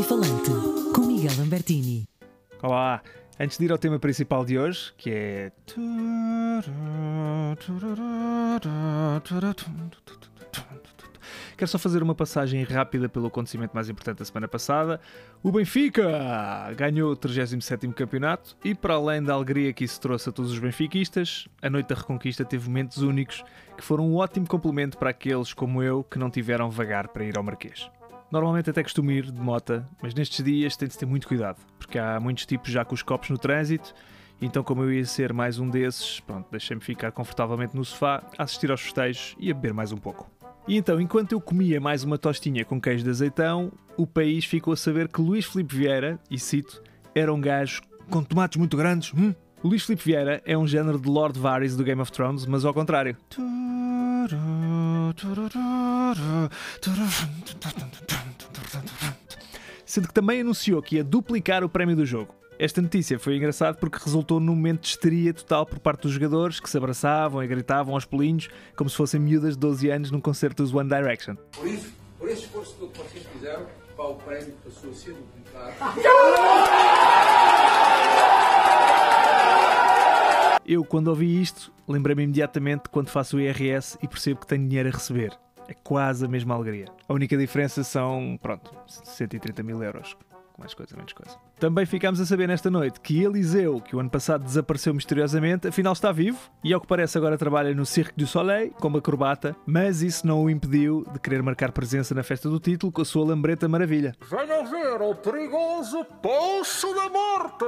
[0.00, 0.50] e Falante,
[0.94, 2.08] com Miguel Lambertini.
[2.62, 3.02] Olá!
[3.38, 5.52] Antes de ir ao tema principal de hoje, que é.
[11.60, 14.98] Quero só fazer uma passagem rápida pelo acontecimento mais importante da semana passada.
[15.42, 16.02] O Benfica
[16.74, 20.58] ganhou o 37 campeonato e, para além da alegria que isso trouxe a todos os
[20.58, 23.44] benfiquistas, a noite da Reconquista teve momentos únicos
[23.76, 27.36] que foram um ótimo complemento para aqueles como eu que não tiveram vagar para ir
[27.36, 27.90] ao Marquês.
[28.32, 31.98] Normalmente até costumo ir de mota, mas nestes dias tem de ter muito cuidado, porque
[31.98, 33.92] há muitos tipos já com os copos no trânsito,
[34.40, 38.44] então como eu ia ser mais um desses, pronto, deixei-me ficar confortavelmente no sofá, a
[38.44, 40.39] assistir aos festejos e a beber mais um pouco.
[40.70, 44.72] E então, enquanto eu comia mais uma tostinha com queijo de azeitão, o país ficou
[44.72, 46.80] a saber que Luís Filipe Vieira, e cito,
[47.12, 49.12] era um gajo com tomates muito grandes.
[49.12, 49.34] Hum?
[49.64, 52.64] O Luís Filipe Vieira é um género de Lord Varys do Game of Thrones, mas
[52.64, 53.16] ao contrário.
[59.84, 62.32] Sendo que também anunciou que ia duplicar o prémio do jogo.
[62.60, 66.60] Esta notícia foi engraçada porque resultou num momento de histeria total por parte dos jogadores
[66.60, 70.20] que se abraçavam e gritavam aos pulinhos como se fossem miúdas de 12 anos num
[70.20, 71.36] concerto dos One Direction.
[71.52, 73.64] Por isso, por esse esforço todo que vocês fizeram,
[73.96, 76.00] pá, o prémio passou a ser duplicado.
[80.66, 84.90] Eu, quando ouvi isto, lembrei-me imediatamente quando faço o IRS e percebo que tenho dinheiro
[84.90, 85.32] a receber.
[85.66, 86.88] É quase a mesma alegria.
[87.08, 90.14] A única diferença são, pronto, 130 mil euros.
[90.58, 91.36] Mais coisa, menos coisa.
[91.58, 95.92] Também ficámos a saber nesta noite que Eliseu, que o ano passado desapareceu misteriosamente, afinal
[95.92, 100.02] está vivo e, ao que parece, agora trabalha no Cirque du Soleil como acrobata, mas
[100.02, 103.24] isso não o impediu de querer marcar presença na festa do título com a sua
[103.24, 104.14] lambreta maravilha.
[104.30, 107.64] Venham ver o perigoso Poço da Morte!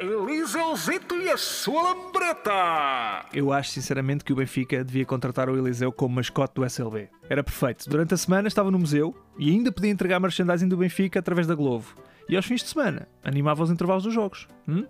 [0.00, 3.26] Eliseuzito e a sua lambreta!
[3.32, 7.08] Eu acho sinceramente que o Benfica devia contratar o Eliseu como mascote do SLB.
[7.30, 7.88] Era perfeito.
[7.88, 11.54] Durante a semana estava no museu e ainda podia entregar merchandising do Benfica através da
[11.54, 11.86] Globo.
[12.28, 14.48] E aos fins de semana animava os intervalos dos jogos.
[14.66, 14.84] Hum?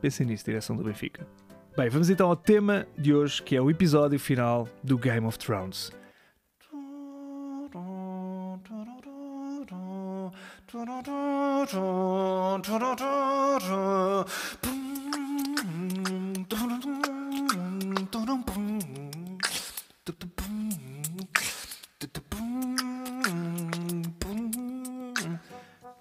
[0.00, 1.24] Pensem nisso, direção do Benfica.
[1.76, 5.38] Bem, vamos então ao tema de hoje, que é o episódio final do Game of
[5.38, 5.92] Thrones.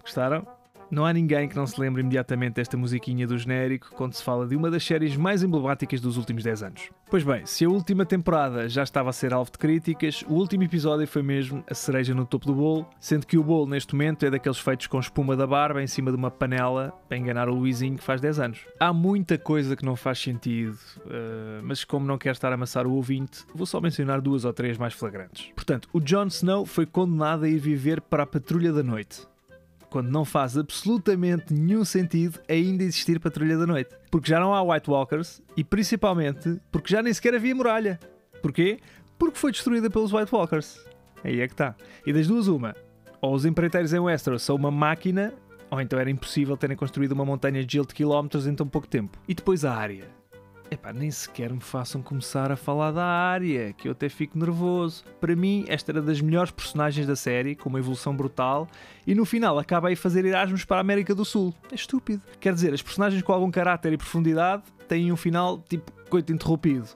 [0.07, 0.47] Gostaram?
[0.90, 4.47] Não há ninguém que não se lembre imediatamente desta musiquinha do genérico quando se fala
[4.47, 6.90] de uma das séries mais emblemáticas dos últimos 10 anos.
[7.09, 10.63] Pois bem, se a última temporada já estava a ser alvo de críticas, o último
[10.63, 14.25] episódio foi mesmo a cereja no topo do bolo, sendo que o bolo neste momento
[14.25, 17.56] é daqueles feitos com espuma da barba em cima de uma panela para enganar o
[17.56, 18.59] Luizinho que faz 10 anos.
[18.79, 22.88] Há muita coisa que não faz sentido, uh, mas como não quero estar a amassar
[22.88, 25.51] o ouvinte, vou só mencionar duas ou três mais flagrantes.
[25.53, 29.28] Portanto, o Jon Snow foi condenado a ir viver para a Patrulha da Noite
[29.90, 33.96] quando não faz absolutamente nenhum sentido ainda existir Patrulha da Noite.
[34.12, 38.00] Porque já não há White Walkers e principalmente porque já nem sequer havia muralha.
[38.42, 38.80] Porquê?
[39.18, 40.80] Porque foi destruída pelos White Walkers.
[41.24, 41.75] Aí é que está.
[42.06, 42.75] E das duas, uma.
[43.22, 45.34] Ou os empreiteiros em Westeros são uma máquina,
[45.72, 48.88] ou então era impossível terem construído uma montanha de gelo de quilómetros em tão pouco
[48.88, 49.18] tempo.
[49.28, 50.16] E depois a área.
[50.69, 55.03] Epá, nem sequer me façam começar a falar da área, que eu até fico nervoso.
[55.19, 58.67] Para mim, esta era das melhores personagens da série, com uma evolução brutal,
[59.06, 61.53] e no final acaba aí fazer Erasmus para a América do Sul.
[61.72, 62.22] É estúpido.
[62.39, 66.88] Quer dizer, as personagens com algum caráter e profundidade têm um final tipo coito interrompido.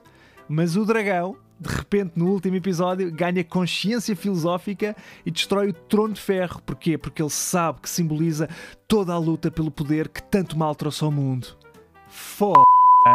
[0.46, 4.94] Mas o dragão, de repente, no último episódio, ganha consciência filosófica
[5.24, 6.60] e destrói o trono de ferro.
[6.60, 6.98] Porquê?
[6.98, 8.50] Porque ele sabe que simboliza
[8.86, 11.56] toda a luta pelo poder que tanto mal trouxe ao mundo.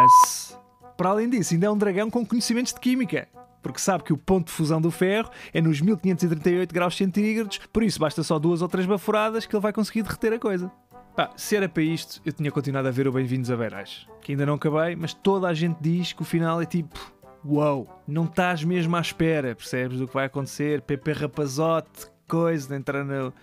[0.07, 0.57] F***se.
[0.95, 3.28] Para além disso, ainda é um dragão com conhecimentos de química.
[3.62, 7.84] Porque sabe que o ponto de fusão do ferro é nos 1538 graus centígrados, por
[7.84, 10.72] isso basta só duas ou três baforadas que ele vai conseguir derreter a coisa.
[11.16, 14.07] Pá, se era para isto, eu tinha continuado a ver o Bem-vindos a Beirais.
[14.22, 16.97] Que ainda não acabei, mas toda a gente diz que o final é tipo
[17.46, 22.67] uau, wow, não estás mesmo à espera, percebes do que vai acontecer, Pepe Rapazote, coisa,
[22.70, 23.34] de entrar no,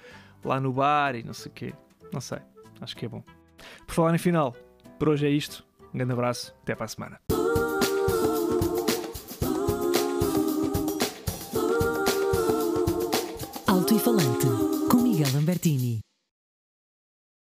[0.44, 1.74] lá no bar e não sei o quê.
[2.12, 2.38] Não sei,
[2.80, 3.22] acho que é bom.
[3.86, 4.54] Por falar em final,
[4.98, 5.66] por hoje é isto.
[5.94, 7.23] Um grande abraço, até para a semana.